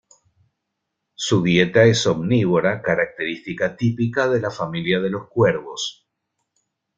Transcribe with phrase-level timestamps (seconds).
[1.13, 6.07] Su dieta es omnívora, característica típica de la familia de los cuervos.